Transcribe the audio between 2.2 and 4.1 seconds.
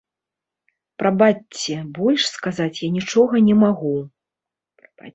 сказаць я нічога не магу.